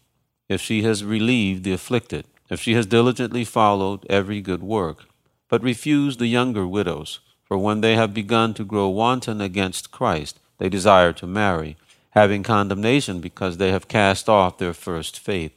if 0.50 0.60
she 0.60 0.84
has 0.84 1.05
relieved 1.05 1.63
the 1.63 1.72
afflicted, 1.72 2.25
if 2.50 2.60
she 2.60 2.74
has 2.74 2.86
diligently 2.86 3.46
followed 3.46 4.05
every 4.10 4.41
good 4.41 4.62
work. 4.62 5.05
But 5.54 5.62
refuse 5.62 6.18
the 6.18 6.26
younger 6.26 6.66
widows 6.66 7.20
for 7.44 7.60
when 7.60 7.82
they 7.82 7.96
have 7.96 8.12
begun 8.12 8.56
to 8.56 8.64
grow 8.66 8.90
wanton 8.90 9.40
against 9.40 9.92
Christ, 9.92 10.40
they 10.58 10.68
desire 10.68 11.14
to 11.14 11.28
marry, 11.28 11.78
having 12.18 12.42
condemnation 12.42 13.20
because 13.20 13.58
they 13.58 13.70
have 13.70 13.88
cast 13.88 14.28
off 14.28 14.58
their 14.58 14.74
first 14.74 15.20
faith. 15.20 15.52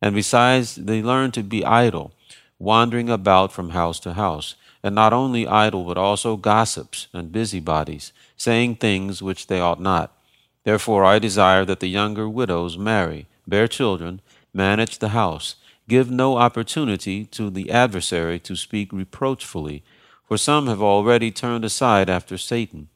And 0.00 0.14
besides, 0.14 0.76
they 0.76 1.02
learn 1.02 1.32
to 1.32 1.42
be 1.42 1.66
idle, 1.66 2.12
wandering 2.58 3.10
about 3.10 3.52
from 3.52 3.76
house 3.76 4.00
to 4.00 4.14
house, 4.14 4.54
and 4.82 4.94
not 4.94 5.12
only 5.12 5.46
idle, 5.46 5.84
but 5.84 5.98
also 5.98 6.38
gossips 6.38 7.08
and 7.12 7.30
busybodies, 7.30 8.14
saying 8.38 8.76
things 8.76 9.20
which 9.20 9.48
they 9.48 9.60
ought 9.60 9.82
not. 9.82 10.16
Therefore 10.64 11.04
I 11.04 11.18
desire 11.18 11.66
that 11.66 11.80
the 11.80 11.88
younger 11.88 12.26
widows 12.26 12.78
marry, 12.78 13.26
bear 13.46 13.68
children, 13.68 14.22
manage 14.54 14.98
the 14.98 15.10
house, 15.10 15.56
give 15.88 16.10
no 16.10 16.36
opportunity 16.36 17.24
to 17.26 17.50
the 17.50 17.70
adversary 17.70 18.38
to 18.40 18.56
speak 18.56 18.92
reproachfully 18.92 19.82
for 20.26 20.36
some 20.36 20.66
have 20.66 20.82
already 20.82 21.30
turned 21.30 21.64
aside 21.64 22.10
after 22.10 22.36
Satan. 22.36 22.88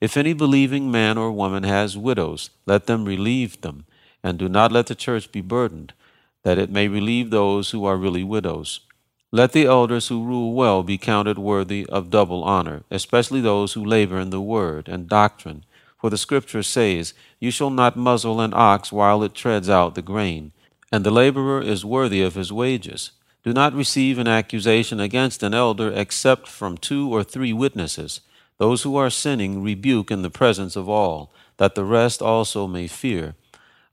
If 0.00 0.16
any 0.16 0.32
believing 0.32 0.90
man 0.90 1.18
or 1.18 1.30
woman 1.30 1.64
has 1.64 1.98
widows, 1.98 2.50
let 2.66 2.86
them 2.86 3.04
relieve 3.04 3.60
them, 3.60 3.84
and 4.22 4.38
do 4.38 4.48
not 4.48 4.72
let 4.72 4.86
the 4.86 4.94
church 4.94 5.30
be 5.30 5.40
burdened, 5.40 5.92
that 6.44 6.58
it 6.58 6.70
may 6.70 6.88
relieve 6.88 7.30
those 7.30 7.70
who 7.70 7.84
are 7.84 7.96
really 7.96 8.24
widows. 8.24 8.80
Let 9.30 9.52
the 9.52 9.66
elders 9.66 10.08
who 10.08 10.24
rule 10.24 10.54
well 10.54 10.82
be 10.82 10.96
counted 10.96 11.38
worthy 11.38 11.84
of 11.86 12.10
double 12.10 12.42
honor, 12.42 12.84
especially 12.90 13.42
those 13.42 13.74
who 13.74 13.84
labor 13.84 14.18
in 14.18 14.30
the 14.30 14.40
word 14.40 14.88
and 14.88 15.08
doctrine. 15.08 15.64
For 16.00 16.08
the 16.08 16.16
Scripture 16.16 16.62
says, 16.62 17.12
You 17.38 17.50
shall 17.50 17.70
not 17.70 17.96
muzzle 17.96 18.40
an 18.40 18.54
ox 18.54 18.90
while 18.90 19.22
it 19.22 19.34
treads 19.34 19.68
out 19.68 19.94
the 19.94 20.00
grain, 20.00 20.52
and 20.90 21.04
the 21.04 21.10
laborer 21.10 21.60
is 21.60 21.84
worthy 21.84 22.22
of 22.22 22.34
his 22.34 22.52
wages. 22.52 23.12
Do 23.44 23.52
not 23.52 23.74
receive 23.74 24.18
an 24.18 24.28
accusation 24.28 25.00
against 25.00 25.42
an 25.42 25.54
elder 25.54 25.92
except 25.94 26.48
from 26.48 26.76
two 26.76 27.12
or 27.12 27.22
three 27.22 27.52
witnesses. 27.52 28.20
Those 28.58 28.82
who 28.82 28.96
are 28.96 29.10
sinning 29.10 29.62
rebuke 29.62 30.10
in 30.10 30.22
the 30.22 30.30
presence 30.30 30.74
of 30.76 30.88
all, 30.88 31.32
that 31.58 31.74
the 31.74 31.84
rest 31.84 32.20
also 32.20 32.66
may 32.66 32.88
fear. 32.88 33.34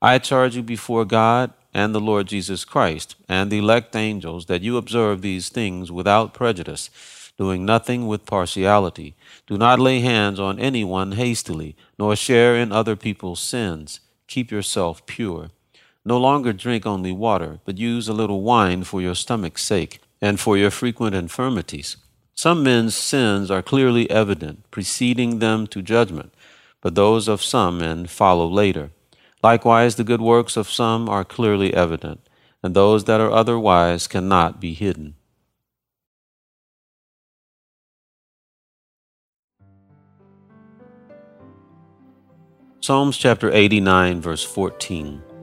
I 0.02 0.18
charge 0.20 0.56
you 0.56 0.64
before 0.64 1.06
God 1.06 1.54
and 1.74 1.94
the 1.94 2.02
Lord 2.02 2.28
Jesus 2.28 2.66
Christ 2.66 3.16
and 3.28 3.52
the 3.52 3.60
elect 3.60 3.96
angels 3.96 4.46
that 4.48 4.62
you 4.62 4.78
observe 4.78 5.22
these 5.22 5.50
things 5.50 5.92
without 5.92 6.34
prejudice, 6.34 6.90
doing 7.38 7.66
nothing 7.66 8.08
with 8.08 8.26
partiality. 8.26 9.16
Do 9.46 9.58
not 9.58 9.80
lay 9.80 10.00
hands 10.00 10.40
on 10.40 10.58
anyone 10.58 11.14
hastily, 11.14 11.76
nor 12.00 12.16
share 12.16 12.56
in 12.56 12.72
other 12.72 12.96
people's 12.96 13.42
sins. 13.42 14.00
Keep 14.28 14.52
yourself 14.52 15.06
pure. 15.06 15.52
No 16.08 16.20
longer 16.20 16.54
drink 16.54 16.86
only 16.86 17.12
water, 17.12 17.60
but 17.66 17.80
use 17.80 18.08
a 18.08 18.14
little 18.14 18.42
wine 18.42 18.84
for 18.84 19.02
your 19.02 19.16
stomach's 19.16 19.64
sake 19.64 20.00
and 20.22 20.40
for 20.40 20.56
your 20.56 20.70
frequent 20.70 21.16
infirmities. 21.16 21.98
Some 22.36 22.62
men's 22.62 22.96
sins 22.96 23.50
are 23.50 23.64
clearly 23.64 24.08
evident, 24.12 24.70
preceding 24.70 25.40
them 25.40 25.66
to 25.68 25.82
judgment, 25.82 26.32
but 26.82 26.94
those 26.94 27.28
of 27.28 27.42
some 27.42 27.80
men 27.80 28.06
follow 28.06 28.48
later. 28.48 28.92
Likewise, 29.42 29.96
the 29.96 30.04
good 30.04 30.22
works 30.22 30.56
of 30.56 30.70
some 30.70 31.10
are 31.10 31.24
clearly 31.24 31.74
evident, 31.74 32.30
and 32.62 32.76
those 32.76 33.06
that 33.06 33.20
are 33.20 33.32
otherwise 33.32 34.08
cannot 34.08 34.62
be 34.62 34.74
hidden. 34.74 35.16
Psalms 42.80 43.18
chapter 43.18 43.52
89, 43.52 44.22
verse 44.22 44.44
14. 44.44 45.35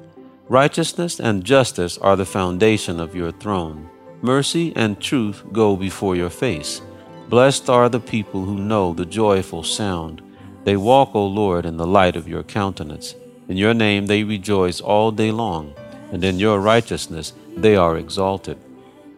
Righteousness 0.53 1.19
and 1.19 1.45
justice 1.45 1.97
are 1.97 2.15
the 2.15 2.27
foundation 2.27 3.01
of 3.01 3.15
your 3.15 3.33
throne. 3.33 3.89
Mercy 4.21 4.71
and 4.77 5.01
truth 5.01 5.43
go 5.51 5.77
before 5.77 6.15
your 6.15 6.29
face. 6.29 6.83
Blessed 7.31 7.71
are 7.71 7.89
the 7.89 7.99
people 7.99 8.45
who 8.45 8.59
know 8.59 8.93
the 8.93 9.07
joyful 9.07 9.63
sound. 9.63 10.21
They 10.65 10.77
walk, 10.77 11.15
O 11.15 11.25
Lord, 11.25 11.65
in 11.65 11.79
the 11.79 11.87
light 11.87 12.17
of 12.17 12.29
your 12.29 12.43
countenance. 12.43 13.15
In 13.49 13.57
your 13.57 13.73
name 13.73 14.05
they 14.05 14.25
rejoice 14.25 14.79
all 14.79 15.11
day 15.11 15.31
long, 15.31 15.73
and 16.13 16.23
in 16.23 16.39
your 16.39 16.61
righteousness 16.61 17.33
they 17.57 17.75
are 17.75 17.97
exalted. 17.97 18.59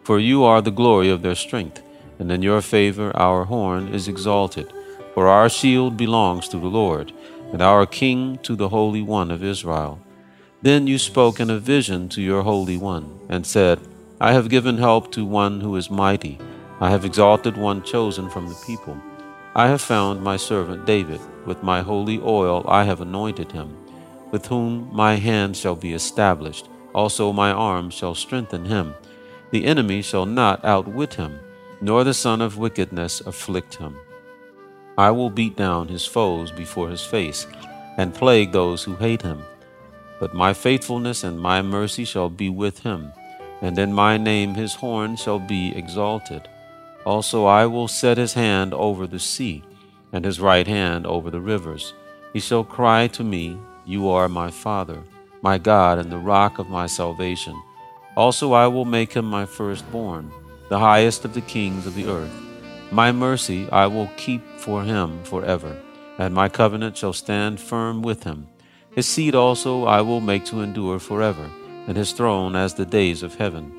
For 0.05 0.19
you 0.19 0.45
are 0.45 0.61
the 0.61 0.71
glory 0.71 1.09
of 1.09 1.21
their 1.21 1.35
strength, 1.35 1.81
and 2.17 2.31
in 2.31 2.43
your 2.43 2.61
favor 2.61 3.11
our 3.13 3.43
horn 3.43 3.93
is 3.93 4.07
exalted. 4.07 4.71
For 5.13 5.27
our 5.27 5.49
shield 5.49 5.97
belongs 5.97 6.47
to 6.47 6.57
the 6.57 6.67
Lord, 6.81 7.11
and 7.51 7.61
our 7.61 7.85
King 7.85 8.37
to 8.43 8.55
the 8.55 8.69
Holy 8.69 9.01
One 9.01 9.31
of 9.31 9.43
Israel. 9.43 9.99
Then 10.61 10.87
you 10.87 10.97
spoke 10.97 11.39
in 11.39 11.49
a 11.49 11.59
vision 11.59 12.09
to 12.09 12.21
your 12.21 12.41
Holy 12.43 12.77
One, 12.77 13.19
and 13.29 13.45
said, 13.45 13.79
I 14.19 14.33
have 14.33 14.49
given 14.49 14.77
help 14.77 15.11
to 15.11 15.25
one 15.25 15.61
who 15.61 15.75
is 15.75 15.89
mighty. 15.89 16.39
I 16.79 16.89
have 16.89 17.05
exalted 17.05 17.57
one 17.57 17.83
chosen 17.83 18.29
from 18.29 18.47
the 18.47 18.57
people. 18.65 18.97
I 19.53 19.67
have 19.67 19.81
found 19.81 20.21
my 20.21 20.37
servant 20.37 20.85
David. 20.85 21.21
With 21.45 21.61
my 21.63 21.81
holy 21.81 22.19
oil 22.21 22.65
I 22.67 22.85
have 22.85 23.01
anointed 23.01 23.51
him, 23.51 23.77
with 24.31 24.47
whom 24.47 24.89
my 24.91 25.15
hand 25.15 25.55
shall 25.55 25.75
be 25.75 25.93
established. 25.93 26.67
Also 26.93 27.31
my 27.31 27.51
arm 27.51 27.89
shall 27.89 28.15
strengthen 28.15 28.65
him. 28.65 28.95
The 29.51 29.65
enemy 29.65 30.01
shall 30.01 30.25
not 30.25 30.65
outwit 30.65 31.13
him, 31.13 31.39
nor 31.81 32.03
the 32.03 32.13
son 32.13 32.41
of 32.41 32.57
wickedness 32.57 33.21
afflict 33.21 33.75
him. 33.75 33.95
I 34.97 35.11
will 35.11 35.29
beat 35.29 35.55
down 35.55 35.89
his 35.89 36.05
foes 36.05 36.51
before 36.51 36.89
his 36.89 37.05
face, 37.05 37.45
and 37.97 38.13
plague 38.13 38.51
those 38.51 38.83
who 38.83 38.95
hate 38.95 39.21
him. 39.21 39.43
But 40.19 40.33
my 40.33 40.53
faithfulness 40.53 41.23
and 41.23 41.39
my 41.39 41.61
mercy 41.61 42.05
shall 42.05 42.29
be 42.29 42.49
with 42.49 42.79
him, 42.79 43.11
and 43.61 43.77
in 43.77 43.91
my 43.93 44.17
name 44.17 44.55
his 44.55 44.75
horn 44.75 45.17
shall 45.17 45.39
be 45.39 45.75
exalted. 45.75 46.47
Also 47.05 47.45
I 47.45 47.65
will 47.65 47.87
set 47.87 48.17
his 48.17 48.33
hand 48.33 48.73
over 48.73 49.05
the 49.05 49.19
sea, 49.19 49.63
and 50.13 50.23
his 50.23 50.39
right 50.39 50.67
hand 50.67 51.05
over 51.05 51.29
the 51.29 51.41
rivers. 51.41 51.93
He 52.33 52.39
shall 52.39 52.63
cry 52.63 53.07
to 53.07 53.23
me, 53.23 53.57
You 53.85 54.09
are 54.09 54.29
my 54.29 54.51
Father, 54.51 55.03
my 55.41 55.57
God, 55.57 55.99
and 55.99 56.11
the 56.11 56.17
rock 56.17 56.59
of 56.59 56.69
my 56.69 56.87
salvation. 56.87 57.61
Also 58.15 58.53
I 58.53 58.67
will 58.67 58.85
make 58.85 59.13
him 59.13 59.25
my 59.25 59.45
firstborn, 59.45 60.31
the 60.69 60.79
highest 60.79 61.25
of 61.25 61.33
the 61.33 61.41
kings 61.41 61.85
of 61.85 61.95
the 61.95 62.07
earth. 62.07 62.33
My 62.89 63.11
mercy 63.11 63.69
I 63.69 63.87
will 63.87 64.09
keep 64.15 64.41
for 64.57 64.83
him 64.83 65.21
forever, 65.25 65.77
and 66.17 66.33
my 66.33 66.47
covenant 66.47 66.95
shall 66.95 67.13
stand 67.13 67.59
firm 67.59 68.01
with 68.01 68.23
him 68.23 68.47
his 68.95 69.05
seed 69.05 69.35
also 69.35 69.83
I 69.85 70.01
will 70.01 70.21
make 70.21 70.45
to 70.45 70.61
endure 70.61 70.99
forever, 70.99 71.49
and 71.87 71.95
his 71.95 72.13
throne 72.13 72.55
as 72.55 72.73
the 72.73 72.85
days 72.85 73.23
of 73.23 73.35
heaven. 73.35 73.71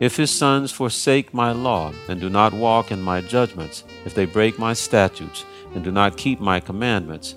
If 0.00 0.16
his 0.16 0.30
sons 0.30 0.70
forsake 0.70 1.32
my 1.32 1.52
law, 1.52 1.92
and 2.08 2.20
do 2.20 2.28
not 2.28 2.52
walk 2.52 2.92
in 2.92 3.00
my 3.00 3.20
judgments, 3.20 3.84
if 4.04 4.14
they 4.14 4.26
break 4.26 4.58
my 4.58 4.72
statutes, 4.72 5.44
and 5.74 5.82
do 5.82 5.90
not 5.90 6.16
keep 6.16 6.40
my 6.40 6.60
commandments, 6.60 7.34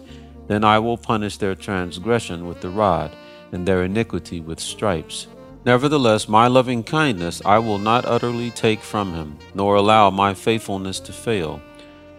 Then 0.47 0.65
I 0.65 0.79
will 0.79 0.97
punish 0.97 1.37
their 1.37 1.55
transgression 1.55 2.45
with 2.45 2.59
the 2.59 2.69
rod, 2.69 3.11
and 3.53 3.65
their 3.65 3.83
iniquity 3.83 4.41
with 4.41 4.59
stripes. 4.59 5.27
Nevertheless, 5.63 6.27
my 6.27 6.47
loving 6.47 6.83
kindness 6.83 7.41
I 7.45 7.59
will 7.59 7.77
not 7.77 8.03
utterly 8.03 8.49
take 8.51 8.81
from 8.81 9.13
him, 9.13 9.37
nor 9.53 9.75
allow 9.75 10.09
my 10.09 10.33
faithfulness 10.33 10.99
to 11.01 11.13
fail. 11.13 11.61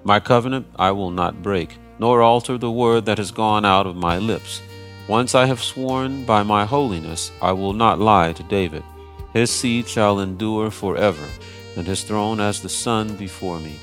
My 0.02 0.18
covenant 0.18 0.66
I 0.76 0.92
will 0.92 1.10
not 1.10 1.42
break, 1.42 1.76
nor 1.98 2.22
alter 2.22 2.56
the 2.56 2.70
word 2.70 3.04
that 3.04 3.18
has 3.18 3.32
gone 3.32 3.66
out 3.66 3.86
of 3.86 3.96
my 3.96 4.16
lips. 4.16 4.62
Once 5.08 5.34
I 5.34 5.46
have 5.46 5.62
sworn 5.62 6.24
by 6.24 6.42
my 6.42 6.64
holiness, 6.64 7.32
I 7.40 7.52
will 7.52 7.72
not 7.72 7.98
lie 7.98 8.32
to 8.32 8.42
David. 8.44 8.84
His 9.32 9.50
seed 9.50 9.88
shall 9.88 10.20
endure 10.20 10.70
forever, 10.70 11.28
and 11.76 11.86
his 11.86 12.04
throne 12.04 12.40
as 12.40 12.60
the 12.60 12.68
sun 12.68 13.16
before 13.16 13.58
me. 13.60 13.76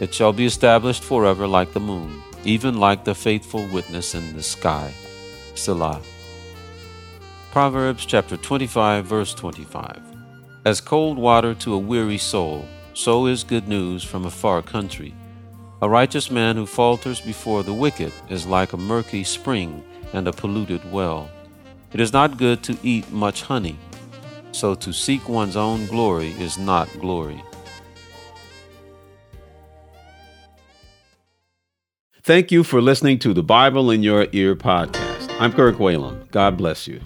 It 0.00 0.12
shall 0.12 0.32
be 0.32 0.46
established 0.46 1.02
forever 1.02 1.46
like 1.46 1.72
the 1.72 1.80
moon 1.80 2.22
even 2.46 2.78
like 2.78 3.04
the 3.04 3.14
faithful 3.14 3.66
witness 3.66 4.14
in 4.14 4.34
the 4.36 4.42
sky. 4.42 4.94
Selah. 5.56 6.00
Proverbs 7.50 8.06
chapter 8.06 8.36
25, 8.36 9.04
verse 9.04 9.34
25. 9.34 10.00
As 10.64 10.80
cold 10.80 11.18
water 11.18 11.54
to 11.54 11.74
a 11.74 11.78
weary 11.78 12.18
soul, 12.18 12.64
so 12.94 13.26
is 13.26 13.42
good 13.42 13.66
news 13.66 14.04
from 14.04 14.26
a 14.26 14.30
far 14.30 14.62
country. 14.62 15.12
A 15.82 15.88
righteous 15.88 16.30
man 16.30 16.56
who 16.56 16.66
falters 16.66 17.20
before 17.20 17.62
the 17.62 17.74
wicked 17.74 18.12
is 18.30 18.46
like 18.46 18.72
a 18.72 18.78
murky 18.78 19.24
spring 19.24 19.82
and 20.12 20.28
a 20.28 20.32
polluted 20.32 20.90
well. 20.92 21.30
It 21.92 22.00
is 22.00 22.12
not 22.12 22.38
good 22.38 22.62
to 22.64 22.76
eat 22.82 23.10
much 23.10 23.42
honey, 23.42 23.78
so 24.52 24.74
to 24.74 24.92
seek 24.92 25.28
one's 25.28 25.56
own 25.56 25.86
glory 25.86 26.32
is 26.32 26.58
not 26.58 26.88
glory. 27.00 27.42
Thank 32.22 32.50
you 32.50 32.64
for 32.64 32.82
listening 32.82 33.20
to 33.20 33.32
the 33.32 33.44
Bible 33.44 33.90
in 33.90 34.02
Your 34.02 34.26
Ear 34.32 34.56
podcast. 34.56 35.34
I'm 35.38 35.52
Kirk 35.52 35.76
Whalum. 35.76 36.28
God 36.32 36.56
bless 36.56 36.88
you. 36.88 37.00